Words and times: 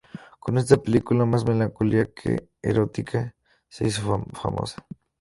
Con 0.39 0.57
esta 0.57 0.77
película, 0.77 1.25
más 1.25 1.45
melancólica 1.45 2.11
que 2.11 2.49
erótica, 2.63 3.35
se 3.69 3.85
hizo 3.85 4.25
famosa. 4.33 4.83